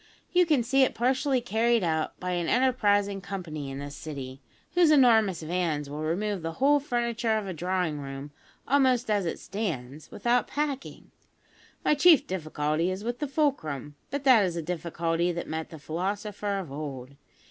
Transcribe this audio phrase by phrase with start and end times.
[0.31, 4.41] You can see it partially carried out by an enterprising company in this city,
[4.73, 8.31] whose enormous vans will remove the whole furniture of a drawing room,
[8.67, 11.11] almost as it stands, without packing.
[11.85, 15.77] My chief difficulty is with the fulcrum; but that is a difficulty that met the
[15.77, 17.11] philosopher of old.